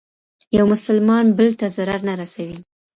يو 0.57 0.65
مسلمان 0.73 1.25
بل 1.37 1.49
ته 1.59 1.67
ضرر 1.75 1.99
نه 2.07 2.13
رسوي. 2.21 2.57